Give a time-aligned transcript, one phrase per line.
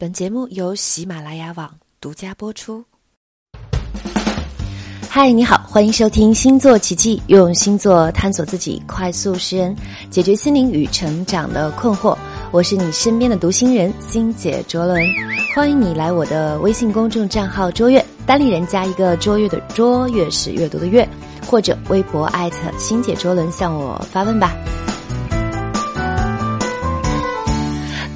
[0.00, 1.68] 本节目由喜马拉雅网
[2.00, 2.84] 独家播出。
[5.08, 9.74] 嗨，你好，欢迎收听星座奇迹，用星座探索自己，快速识人，
[10.08, 12.16] 解决心灵与成长的困惑。
[12.52, 15.04] 我是你身边的读心人星姐卓伦，
[15.52, 21.06] 欢迎你来我的微信公众账号“卓越”，单立人加一个“卓越”的“卓越”是阅读的“阅”，
[21.44, 24.54] 或者微博艾特星姐卓伦向我发问吧。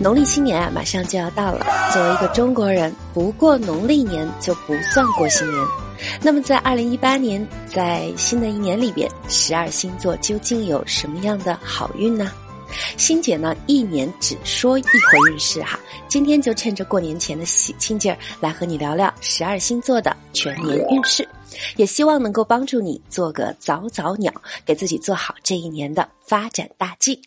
[0.03, 1.65] 农历新年啊，马上就要到了。
[1.93, 5.65] 作为一个中国人，不过农历年就不算过新年。
[6.21, 12.33] 那么，在二零一八年，在新的一年里边，十二星座究竟有什么样的好运呢？
[12.97, 15.79] 星姐呢，一年只说一回运势哈。
[16.09, 21.29] 今天就趁着过年前的喜庆劲儿，来和你聊聊十二星座的全年运势，
[21.77, 24.33] 也希望能够帮助你做个早早鸟，
[24.67, 27.23] 给自己做好这一年的发展大计。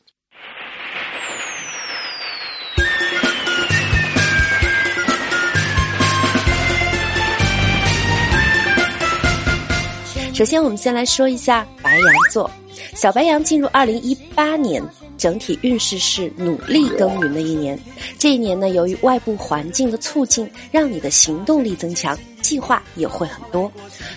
[10.35, 12.51] 首先，我们先来说一下白羊座。
[12.93, 14.83] 小白羊进入二零一八年，
[15.17, 17.79] 整体运势是努力耕耘的一年。
[18.19, 23.71] 这一年呢，由于外部环境的促进，让你的行动力增强，计划也会很多。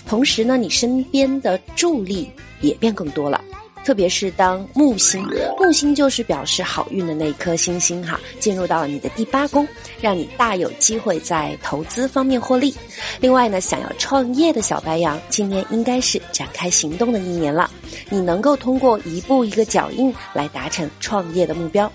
[0.09, 2.29] 同时呢，你身边的助力
[2.63, 3.41] 也变更多了。
[3.89, 9.67] 特别是当木星，木星就是表示好运的那一颗星星哈，进入到你的第八宫，
[9.99, 12.75] 让你大有机会在投资方面获利。
[13.19, 17.71] 另外呢，想要创业的小白羊，今年应该是展开行动的一年了。
[18.11, 21.91] 你能够通过一步一个脚印来达成创业的目标。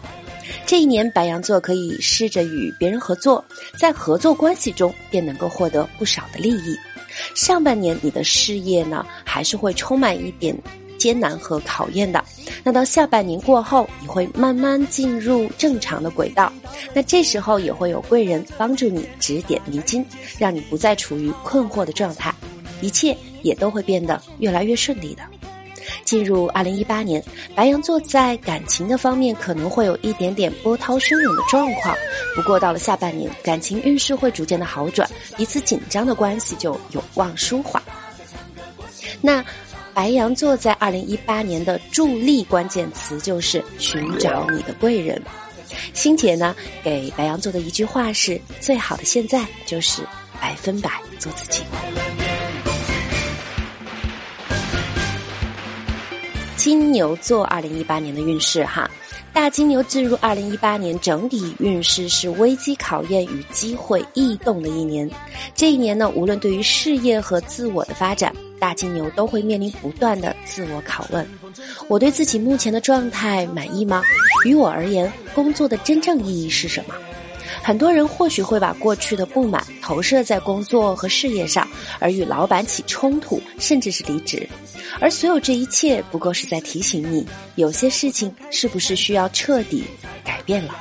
[0.65, 3.45] 这一年，白羊座可以试着与别人合作，
[3.77, 6.75] 在合作关系中便能够获得不少的利益。
[7.35, 10.57] 上半年你的事业呢，还是会充满一点。
[11.03, 12.23] 艰难和考验的，
[12.63, 16.49] 那到下半年过后，你会慢慢进入正常的轨道。
[16.93, 20.05] 那这时候也会有贵人帮助你指点迷津，
[20.39, 22.33] 让你不再处于困惑的状态，
[22.79, 25.23] 一切也都会变得越来越顺利的。
[26.05, 27.21] 进入二零一八年，
[27.53, 31.93] 白羊座在感情的方面可能会有一点点波涛汹涌的状况，
[32.33, 37.83] 不过到了下半年，感情运势会逐渐的好转，彼此紧张的关系就有望舒缓。
[39.19, 39.43] 那。
[39.93, 45.21] 白羊座在二零一八年的助力关键词就是寻找你的贵人。
[45.93, 50.01] 星姐呢给白羊座的一句话是：最好的现在就是
[50.39, 51.63] 百分百做自己。
[56.63, 58.89] 金牛座二零一八年的运势哈。
[59.33, 65.09] 大金牛进入二零一八年，整体运势是危机考验与机会异动的一年。
[65.53, 71.27] 这一年呢，无论对于事业和自我的发展，大金牛都会面临不断的自我拷问：
[71.89, 74.01] 我对自己目前的状态满意吗？
[74.45, 76.95] 于我而言，工作的真正意义是什么？
[77.61, 81.67] 很多人或许会把过去的不满投射在工作和事业上，
[81.99, 84.47] 而与老板起冲突，甚至是离职。
[84.99, 89.83] 而所有这一切，不过是在提醒你，有些事情是不是需要彻底
[90.23, 90.75] 改变了？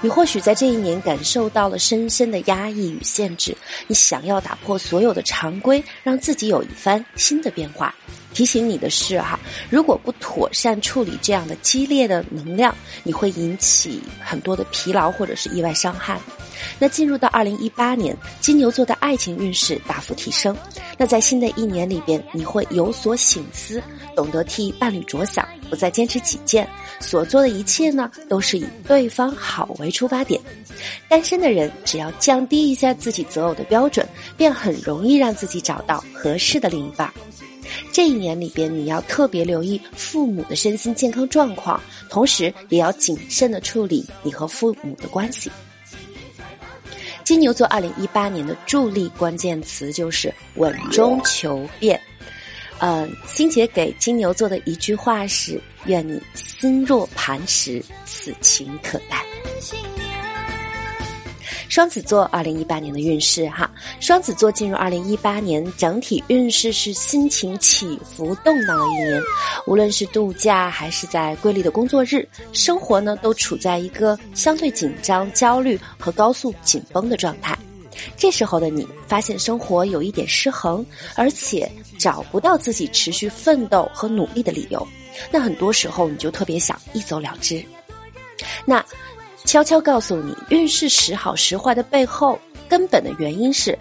[0.00, 3.56] 你或许在这一年感受到了深深的压抑与限制，
[3.86, 7.94] 你想要打破所有的常规，让自己有一番新的变化。
[8.34, 9.38] 提醒你的是哈，
[9.70, 16.20] 如果不妥善处理这样的激烈的能量，你会引起很多的疲劳或者是意外伤害。
[16.78, 20.56] 那进入到二零一八年，金牛座的爱情运势大幅提升。
[20.96, 23.82] 那在新的一年里边，你会有所醒思，
[24.16, 26.68] 懂得替伴侣着想，不再坚持己见，
[27.00, 30.40] 所做的一切呢，都是以对方好为出发点。
[31.08, 37.12] 单身的人只要降低一下自己择偶的标准，便很容易让自己找到合适的另一半。
[37.92, 45.50] 这一年里边，你要特别留意父母的身心健康状况，同时也要谨慎的处理你和父母的关系。
[47.28, 52.00] 金牛座二零一八年的助力关键词就是稳中求变。
[52.78, 59.22] 嗯，星姐给金牛座的一句话是：愿你心若磐石，此情可待。
[61.68, 63.70] 双子座二零一八年的运势哈，
[64.00, 69.22] 双子座进入二零一八年，整体运势是心情起伏动荡的一年。
[69.66, 77.56] 无论是度假还是在瑰丽的工作日，生活呢都处在一个相对紧张、焦虑和高速紧绷的状态。
[78.16, 80.84] 这时候的你，发现生活有一点失衡，
[81.14, 84.86] 而且找不到自己持续奋斗和努力的理由。
[85.30, 87.62] 那很多时候，你就特别想一走了之。
[88.64, 88.82] 那。
[89.48, 93.76] 悄悄告诉你，运势时好时坏的背后，根本的原因是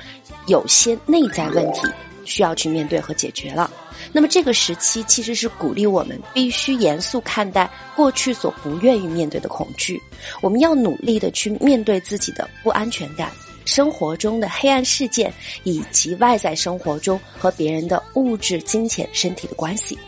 [0.48, 1.82] 有些内在问题
[2.24, 3.70] 需要去面对和解决了。
[4.14, 10.02] 那么这个时期其实是鼓励我们必须严肃看待过去所不愿意面对的恐惧，
[10.40, 13.30] 我们要努力的去面对自己的不安全感、
[13.66, 15.34] 生活中的黑暗事件
[15.66, 20.00] 以及外在生活中和别人的物质、金钱、身体的关系。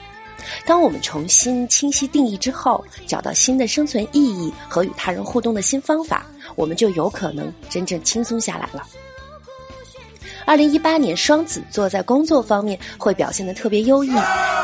[0.66, 6.26] 当我们重新清晰定义之后，找到新的生存意义和与他人互动的新方法，
[6.56, 8.86] 我们就有可能真正轻松下来了。
[10.46, 14.12] 二零一八年，双子座在工作方面会表现得特别优异，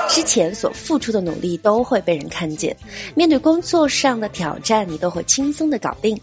[0.09, 2.75] 之前所付出的努力都会被人看见。
[3.13, 6.19] 面对工作上的挑战，你都会轻松的搞定。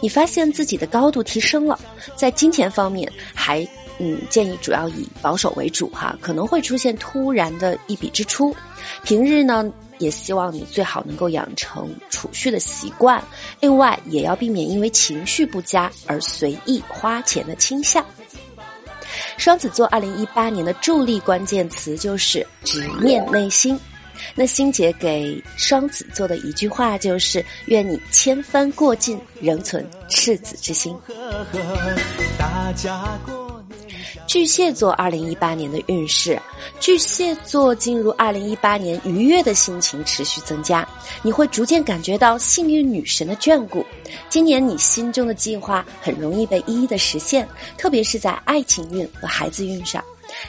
[0.00, 1.78] 你发现自己的高度提升了，
[2.16, 3.66] 在金钱方面还。
[4.00, 8.52] 嗯，建议主要以保守为主哈，可能会出现突然的一笔支出。
[9.02, 9.64] 平日呢，
[9.98, 13.22] 也希望你最好能够养成储蓄的习惯，
[13.60, 18.04] 另外也要避免因为情绪不佳而随意花钱的倾向。
[19.36, 23.78] 双子座二零一八年的助力关键词就是直面内心。
[24.34, 30.96] 那欣姐给双子座的一句话就是：愿你千帆过尽，仍存赤子之心。
[32.38, 33.43] 大家过。
[34.34, 36.36] 巨蟹座二零一八年的运势，
[36.80, 40.84] 巨蟹座进入二零一八年，愉悦的心情持续增加，
[41.22, 43.86] 你会逐渐感觉到幸运女神的眷顾。
[44.28, 47.48] 今年你心中的计划很容易被一一的实现，
[47.78, 50.02] 特别是在爱情运和孩子运上。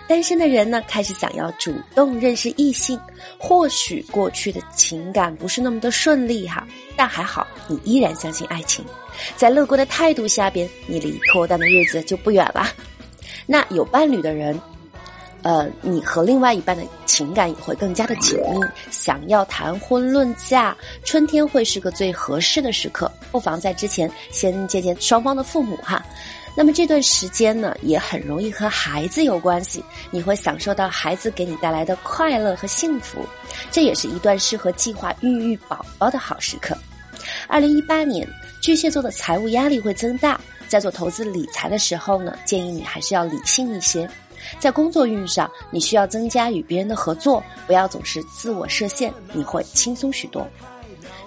[0.07, 2.99] 单身的人呢，开始想要主动认识异性，
[3.37, 8.83] 或许过去的情感不是那么的顺利哈，但还好你依然相信爱情，
[9.37, 12.67] 在乐观的态度下边，你离脱单的日子就不远了。
[13.45, 14.59] 那有伴侣的人，
[15.43, 18.59] 呃，你和另外一半的情感也会更加的紧密。
[18.89, 26.03] 想要谈婚论嫁，春天会是个最合适的时刻，不妨在之前先见见双方的父母哈。
[26.57, 33.25] 那么这段时间呢，也很容易和孩子有关系，你会享受到孩子给你带来的快乐和幸福，
[33.69, 36.75] 这也是一段适合计划孕育宝宝的好时刻。
[37.47, 38.27] 二零一八年，
[38.61, 40.39] 巨蟹座的财务压力会增大。
[40.67, 44.09] 在做投资理财的时候呢，建议你还是要理性一些。
[44.59, 50.47] 在工作运上，你需要增加与别人的合作，不要总是自我设限，你会轻松许多。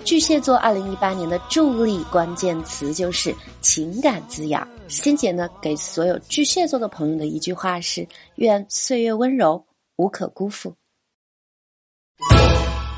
[0.05, 4.67] 巨蟹座二零一八年的助力关键词就是情感滋养。
[4.87, 8.07] 仙姐呢，给所有巨蟹座的朋友的一句话是：
[8.37, 9.63] 愿岁月温柔，
[9.97, 10.73] 无可辜负。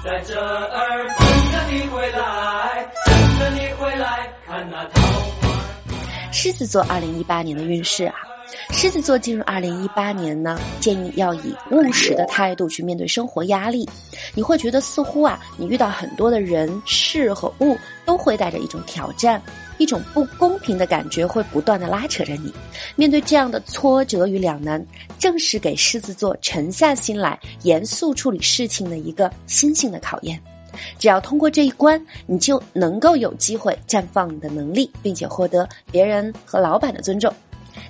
[0.04, 2.20] 在这儿等着你回来，
[6.42, 8.14] 狮子座二零一八年的运势啊，
[8.70, 13.86] 狮子座进入二零一八年呢，建议要以务实的态度去面对生活压力。
[14.34, 17.76] 你会觉得似乎啊，你遇到很多的人事和物
[18.06, 19.42] 都会带着一种挑战，
[19.76, 22.50] 一种不公平的感觉会不断的拉扯着你。
[22.96, 24.82] 面对这样的挫折与两难，
[25.18, 30.40] 正是给狮子座沉下心来、严肃处理事情的一个心性的考验。
[30.98, 37.32] 只要通过这一关，你就能够有机会绽放你的能力，并且获得别人和老板的尊重。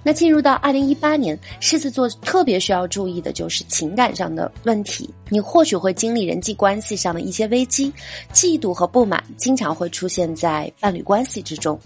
[0.03, 5.09] 那进入到二零一八年，狮子座特别需要注意的就是情感上的问题。
[5.29, 7.93] 你或许会经历人际关系上的一些危机，
[8.33, 11.79] 嫉妒和不满经常会出现在伴侣关系之中。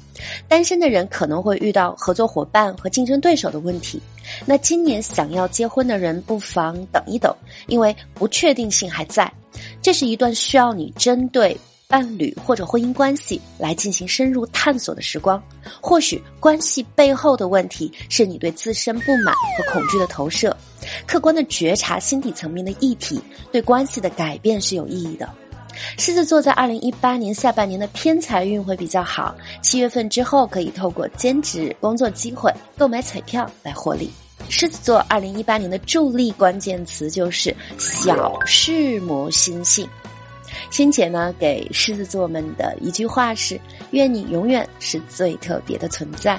[0.49, 4.01] 单身的人可能会遇到合作伙伴和竞争对手的问题。
[4.47, 7.35] 那今年想要结婚的人，不妨等一等，
[7.67, 9.31] 因为不确定性还在。
[9.83, 11.57] 这是一段需要你针对
[11.95, 15.41] 伴侣或者婚姻关系来进行深入探索的时光。
[15.81, 20.57] 或许关系背后的问题是你对自身不满和恐惧的投射。
[21.07, 23.23] 客观的觉察心底层面的议题，
[23.53, 25.31] 对关系的改变是有意义的。
[25.97, 29.33] 狮子座在二零一八年下半年的偏财运会比较好，
[29.63, 34.11] 七月份之后可以透过兼职工作机会、购买彩票来获利。
[34.49, 39.89] 狮子座二零一八年的助力关键词就是小事磨心性。
[40.75, 43.61] 仙姐呢给狮子座们的一句话是：
[43.93, 46.37] 愿你永远是最特别的存在。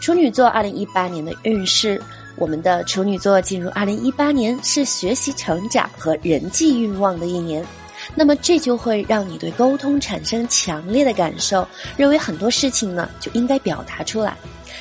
[0.00, 2.00] 处女座二零一八年的运势，
[2.36, 7.66] 我们的处女座进入二零一八年是学习成长和人际欲望的一年。
[8.14, 14.36] 那么这就会让你对沟通产生强烈的感受，认为很多事情呢就应该表达出来。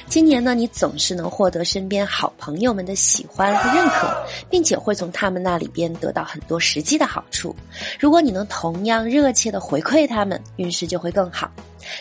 [0.07, 7.53] 今年呢，你总是能获得身边好朋友们的喜欢和认可，并且会从他们那里边得到很多实际的好处。
[7.99, 11.51] 如果你能同样热切的回馈他们，运势就会更好。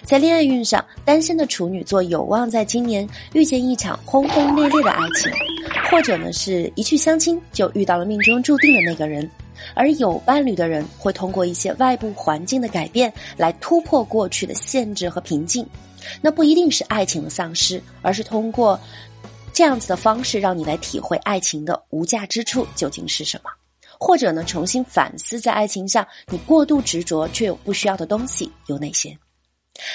[0.04, 5.30] 在恋爱运上，单身的处女座有望在今年遇见一场轰轰烈烈的爱情，
[5.90, 9.28] 或者呢是一去相亲就遇到了命中注定的那个人。
[9.74, 15.66] 而有伴侣的人会通过一些外部环境的改变来突破过去的限制和瓶颈，
[16.20, 18.78] 那不一定是爱情的丧失，而是通过
[19.52, 23.50] 这样子的方式让你来体会爱情的无价之处究竟是什么，
[23.98, 29.16] 或者呢，重新反思在爱情上你过度执着却又不需要的东西有哪些。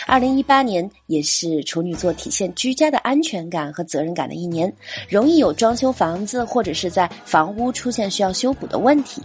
[0.07, 4.71] 二零一八年也是处女座体现居家的安全感和责任感的一年，
[5.09, 9.21] 容易有装修房子或者是在房屋出现需要修补的问题，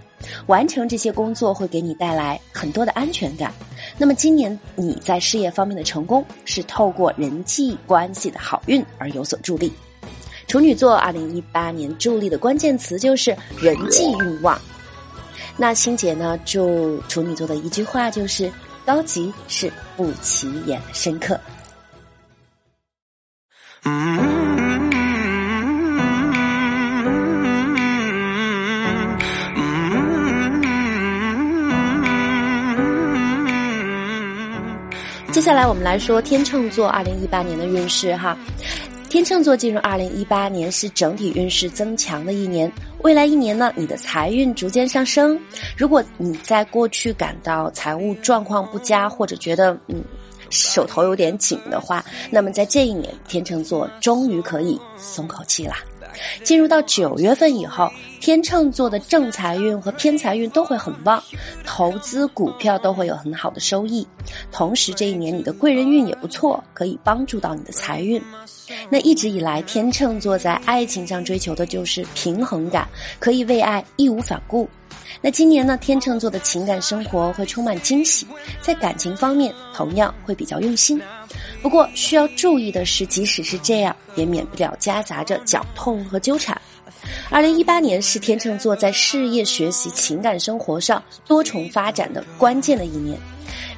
[0.47, 3.53] 完成这些工作会给你带来很多的安全感。
[3.99, 9.73] 那么今年你在事业方面的成功是透过人际关系的好运而有所助力。
[10.47, 14.61] 处女座二零一八年助力的关键词就是人际欲望。
[15.57, 18.51] 那星姐呢，祝处女座的一句话就是。
[18.87, 21.39] 高级是不起眼的深刻。
[35.33, 38.39] 接下来我们来说天秤座二零一八年的运势哈。
[39.09, 42.71] 天秤座进入二零一八年是整体运势增强的一年，
[43.03, 45.39] 未来一年呢，你的财运逐渐上升。
[45.77, 50.03] 如果你在过去感到财务状况不佳，或者觉得嗯
[50.51, 55.77] 手头有点紧的话，那么在这一年，天秤座终于可以松口气啦。
[56.43, 61.23] 进入到九月份以后，天秤座的正财运和偏财运都会很旺，
[61.65, 64.07] 投资股票都会有很好的收益。
[64.51, 68.21] 同时，这一年你的贵人运也不错，可以帮助到你的财运。
[68.91, 72.89] 那一直以来，天秤座在爱情上追求的就是平衡感，
[73.21, 74.69] 可以为爱义无反顾。
[75.23, 78.27] 那今年呢，天秤座的情感生活会充满惊喜，
[78.61, 81.01] 在感情方面同样会比较用心。
[81.63, 86.61] 不过需要注意的是，即使是这样，也免不了夹杂着绞痛和纠缠。
[87.31, 93.19] 二零一八年是天秤座在事业、学习、情感生活上多重发展的关键的一年，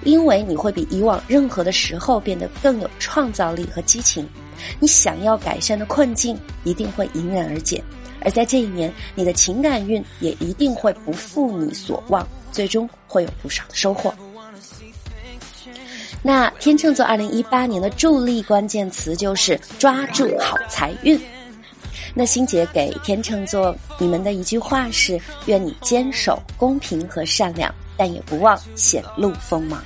[0.05, 4.29] 因为你会比以往任何的时候变得更有创造力和激情。
[4.81, 7.83] 你想要改善的困境一定会迎刃而解，
[8.21, 14.13] 而在这一年，你的情感运也一定会不负你所望，最终会有不少的收获。
[16.23, 21.19] 那天秤座二零一八年的助力关键词就是抓住好财运。
[22.15, 29.83] 那心姐给天秤座你们的一句话是：愿你坚守公平和善良，但也不忘显露锋芒。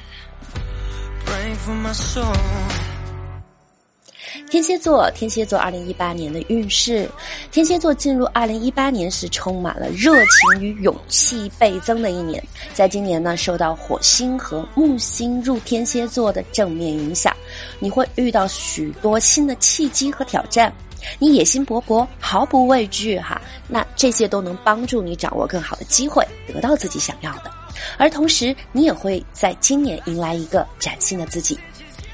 [4.52, 7.08] 天蝎座，天蝎座二零一八年的运势，
[7.50, 12.44] 天蝎座进入二零一八年是充满了热情与勇气倍增的一年。
[12.74, 17.34] 在今年呢，受到火星和木星入天蝎座的正面影响，
[17.78, 20.70] 你会遇到许多新的契机和挑战。
[21.18, 27.50] 你野心勃勃，毫不畏惧哈，那这些都能帮助你掌握更好的机会，得到自己想要的。
[27.96, 31.58] 而同时，你也会在今年迎来一个崭新的自己。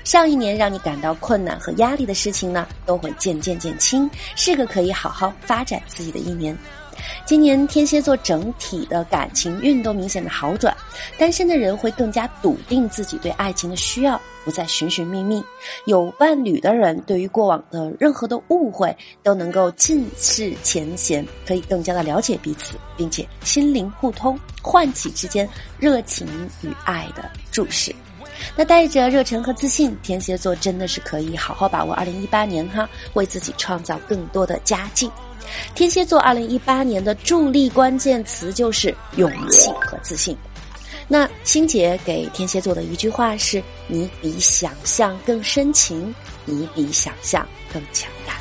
[0.08, 6.56] 上一年让你感到困难和压力的事情呢，都会渐渐减轻，是个可以好好发展自己的一年。
[7.26, 10.74] 今年天蝎座整体的感情运都明显的好转，
[11.18, 15.42] 单身的人会更加笃定自己对爱情的需要，不再寻寻觅觅；
[15.84, 25.46] 有伴侣的人对于过往的任何的误会都能够尽释前嫌，可以更加的了解彼此，并且心灵互通，唤起之间
[25.78, 26.26] 热情
[26.62, 27.94] 与爱的注视。
[28.56, 35.10] 那带着热忱和自信，天蝎座真的是可以好好把握二零一八年哈，为自己创造更多的佳境。
[35.74, 40.36] 天蝎座二零一八年的助力关键词就是勇气和自信。
[41.06, 46.14] 那星姐给天蝎座的一句话是：你比想象更深情，
[46.44, 48.34] 你比想象更强大。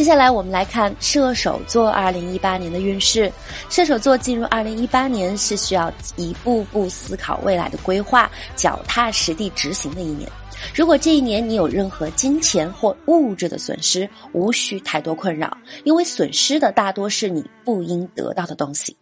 [0.00, 3.30] 接下来我们来看射手座二零一八年的运势。
[3.68, 10.26] 射手座进入二零一八年是需要一步步思考未来的规划，脚踏实地执行的一年。
[10.74, 15.54] 如果这一年你有任何金钱或物质的损失，无需太多困扰，
[15.84, 18.96] 因为损失的大多是你不应得到的东西。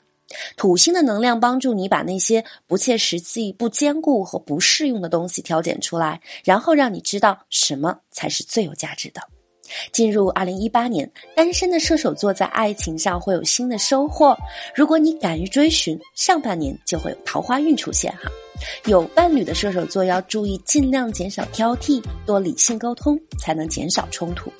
[0.57, 9.21] 土星的能量帮助你把那些不切实际、不坚固和不适用的东西挑拣出来，然后让你知道什么才是最有价值的。
[9.93, 14.37] 进入二零一八年，单身的射手座在爱情上会有新的收获。
[14.75, 18.31] 如果你敢于追寻，上半年就会有桃花运出现哈。
[18.87, 24.53] 有伴侣的射手座要注意，尽量减少挑剔，多理性沟通，才能减少冲突。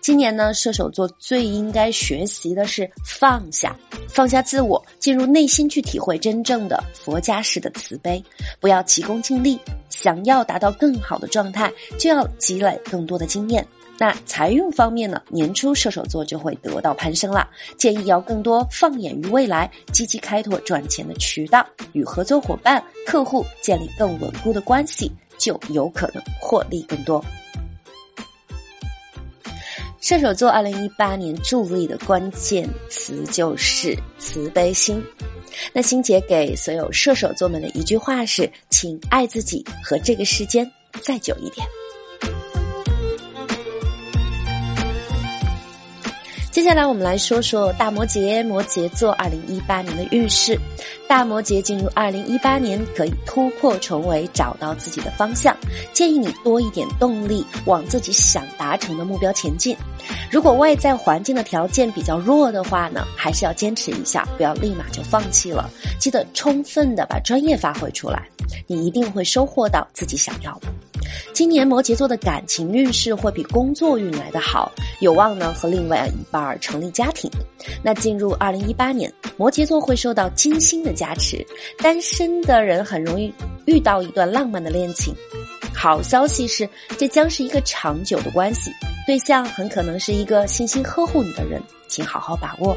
[0.00, 3.76] 今年呢，射手座最应该学习的是放下，
[4.08, 8.22] 放下自我，进入内心去体会真正的佛家式的慈悲，
[8.60, 9.58] 不要急功近利。
[9.90, 13.66] 想要达到更好的状态，就要积累更多的经验。
[13.96, 15.22] 那财运方面呢？
[15.28, 27.20] 年初射手座就会得到攀升了，建议要更多放眼于未来，积极开拓赚钱的渠道，与合作伙伴、客户不建立更稳固的关系就有可能获利更多。
[30.00, 35.04] 射手座二零一八年助力的关键词就是慈悲心。
[35.72, 40.70] 那心姐给所有射手座们的一句话是请爱自己和这个世间
[41.02, 41.66] 再久一点。
[46.54, 50.56] 接下来我们来说说大摩羯摩羯座二零一八年的运势。
[51.08, 55.56] 大摩羯进入二零一八年可以突破重围，找到自己的方向。
[55.92, 59.76] 建议你多一点动力，往自己想达成的目标前进。
[60.30, 65.68] 如果外在环境的条件比较弱的话呢，还是要坚持一下，不要立马就放弃了。
[65.98, 68.28] 记得充分的把专业发挥出来，
[68.68, 70.68] 你一定会收获到自己想要的。
[71.32, 74.70] 今年摩羯座的感情运势会比工作运来的好，
[75.00, 77.30] 有望呢和另外一半儿成立家庭。
[77.82, 81.44] 那进入二零一八年，摩羯座会受到金星的加持，
[81.78, 83.32] 单身的人很容易
[83.66, 85.14] 遇到一段浪漫的恋情。
[85.74, 88.70] 好消息是，这将是一个长久的关系，
[89.06, 92.76] 对象很可能是一个细心呵护你的人，请好好把握。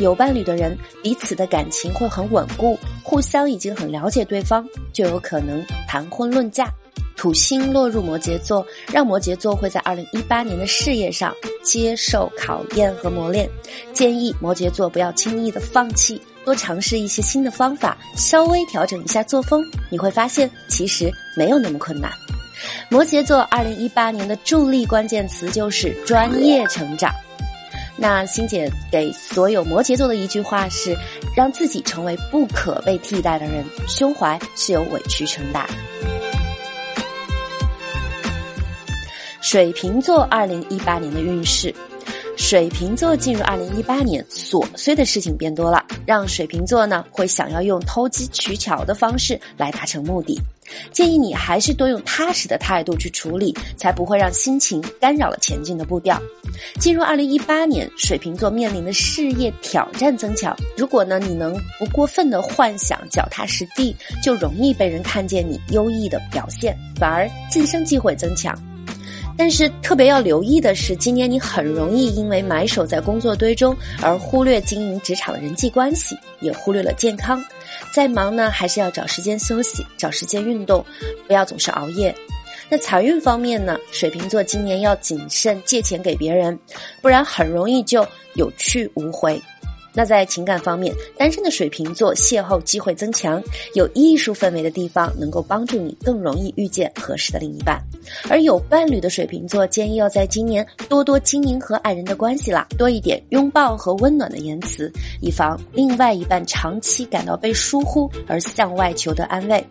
[0.00, 6.68] 有伴侣的人，彼此的感情会很稳固，互相已经很了解对方，就有可能谈婚论嫁。
[7.20, 13.46] 土星落入摩羯座，让摩羯座会在二零一八年的事业上接受考验和磨练。
[13.92, 22.10] 建议摩羯座不要轻易的放弃，多尝试一些新的方法，稍微调整一下作风，你会发现其实没有那么困难。
[22.88, 27.12] 摩羯座二零一八年的助力关键词就是专业成长。
[27.98, 30.96] 那欣姐给所有摩羯座的一句话是：
[31.36, 35.68] 让自己成为不可被替代的人，胸怀是由委屈承担。
[39.50, 41.74] 水瓶座二零一八年的运势，
[42.36, 50.40] 水瓶座进入二零一八年，琐碎的事情变多了，让水瓶座呢会想要用投机取巧的方式来达成目的。
[50.92, 56.16] 建议你还是多用踏实的态度去处理，才不会让心情干扰了前进的步调。
[56.78, 60.56] 进入二零一八年，水瓶座面临的事业挑战增强。
[60.76, 68.56] 如果呢你能不过分的幻想，脚踏实地，就容易被人看见你优异的表现，反而晋升机会增强。
[69.42, 77.42] 但是特别要留意的是，今年你很容易因为埋首在工作堆中而忽略经营职场的人际关系，也忽略了健康。
[77.90, 80.84] 再忙呢，还是要找时间休息，找时间运动，
[81.26, 82.14] 不要总是熬夜。
[82.68, 86.56] 那财运方面呢，水瓶座今年要谨慎借钱给别人，
[87.00, 89.40] 不然很容易就有去无回。
[89.94, 93.42] 那在情感方面，单身的水瓶座邂逅机会增强，
[93.74, 97.82] 有艺术氛围的地方能够帮助你更容易遇见合适的另一半。
[98.28, 109.64] 而有伴侣的水瓶座建议要在今年多多经营和爱人的关系啦，多一点拥抱和温暖的言辞，以防另外一半长期感到被疏忽而向外求得安慰。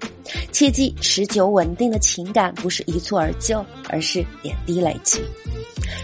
[0.51, 5.19] 切记，持久稳定的情感不是一蹴而就，而是点滴累积。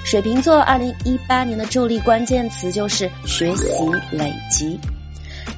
[0.04, 3.72] 水瓶座二零一八年的助力关键词就是学习
[4.12, 4.80] 累积。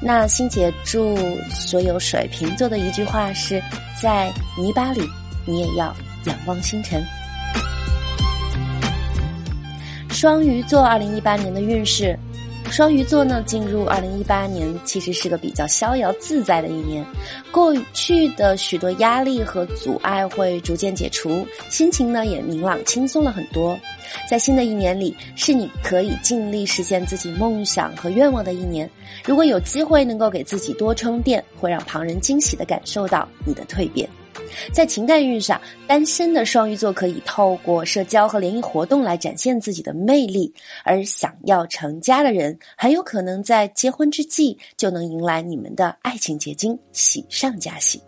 [0.02, 1.18] 那欣姐祝
[1.50, 3.62] 所有水瓶座的一句话是：
[4.02, 5.02] 在泥巴里，
[5.46, 5.96] 你也要
[6.28, 7.04] 仰望星辰。
[10.10, 12.18] 双鱼座二零一八年的运势。
[12.70, 17.06] 双鱼座呢，进入二零一八年其实是个比较逍遥自在的一年，
[17.50, 23.80] 过去的许多压力和阻碍会逐渐解除，心情呢也明朗轻松了很多。
[24.30, 28.90] 在新的一年里，是你可以尽力实现自己梦想和愿望的一年。
[29.24, 34.10] 如果有机会能够给自己多充电，会让旁人惊喜的感受到你的蜕变。
[34.72, 40.52] 在情感运上，单身的双鱼座可以透过社交和联谊活动来展现自己的魅力；
[40.84, 48.02] 而想要成家的人，很有可能在结婚之际就能迎来你们的爱情结晶，喜上加喜。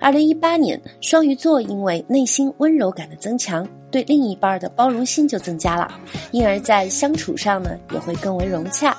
[0.00, 5.98] 二零一八年，双鱼座因为内心温柔感的增强，对另一半的包容心就增加了，
[6.30, 8.96] 因而，在相处上呢也会更为融洽。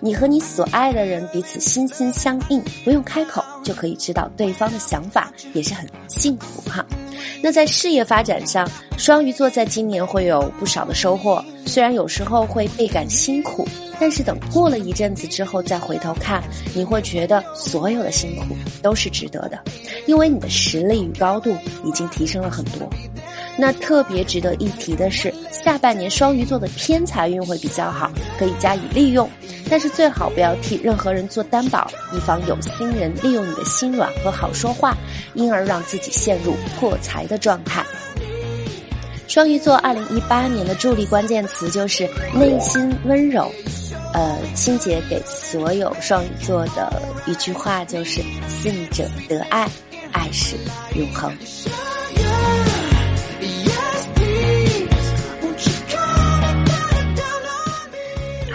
[0.00, 6.84] 你和你所爱的人彼此心心相印，不用开口就可以知道对方的想法，也是很幸福哈。
[7.42, 13.66] 那在事业发展上，双鱼座在今年会有不少的收获，虽然有时候会倍感辛苦，
[13.98, 16.42] 但是等过了一阵子之后再回头看，
[16.74, 19.58] 你会觉得所有的辛苦都是值得的，
[20.06, 21.54] 因为你的实力与高度
[21.84, 22.88] 已经提升了很多。
[23.58, 25.32] 那特别值得一提的是，
[25.66, 29.28] 下半年双鱼座的偏财运会比较好，可以加以利用。
[29.68, 34.96] 但是最好不要替任何人做担保，以防有心人利用你的心软和好说话，
[35.34, 37.84] 因而让自己陷入破财的状态。
[39.26, 43.50] 双鱼座二零一八年的助力关键词就是内心温柔。
[44.14, 49.68] 呃，欣姐给所有双鱼座的一句话就是：信者得爱，
[50.12, 50.54] 爱是
[50.94, 51.36] 永恒。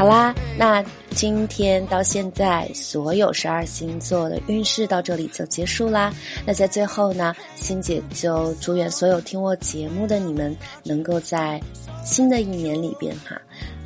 [0.02, 6.12] 好啦，那今天到现在所有十二星座的运势到这里就结束啦。
[6.44, 11.62] 那在最后呢，欣姐就祝愿所有听我节目的你们，能够在
[12.04, 13.40] 新的一年里边哈，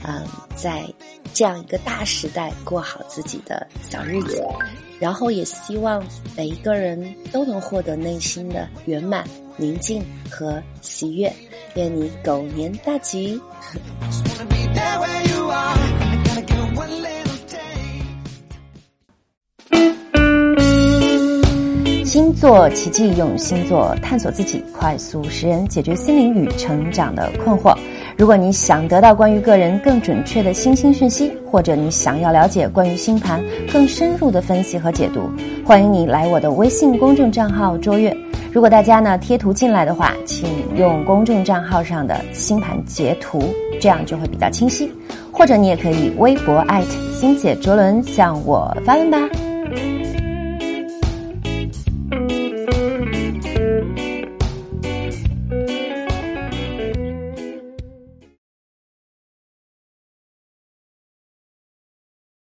[0.07, 0.23] 嗯，
[0.55, 0.85] 在
[1.33, 4.41] 这样一个大时代过好自己的小日子，
[5.01, 6.01] 然后也希望
[6.37, 10.01] 每一个人都能获得内心的圆满、宁静
[10.31, 11.29] 和喜悦。
[11.73, 13.37] 愿你狗年大吉！
[22.05, 27.75] 星座奇迹，用星座探索自己，快速识人，解决心灵与成长的困惑。
[28.17, 35.29] 如果你想得到关于个人更准确的星星讯息，或者你想要了解关于星盘更深入的分析和解读，
[35.65, 38.15] 欢迎你来我的微信公众账号卓越。
[38.53, 44.91] 如果大家呢贴图进来的话，请用公众账号上的星盘截图，这样就会比较清晰。
[45.31, 49.19] 或者你也可以微博艾特星姐卓伦向我发问吧。